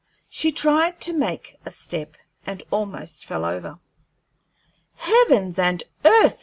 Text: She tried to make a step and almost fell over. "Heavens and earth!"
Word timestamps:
She 0.31 0.51
tried 0.51 0.99
to 1.01 1.13
make 1.13 1.59
a 1.63 1.69
step 1.69 2.15
and 2.43 2.63
almost 2.71 3.23
fell 3.23 3.45
over. 3.45 3.77
"Heavens 4.95 5.59
and 5.59 5.83
earth!" 6.03 6.39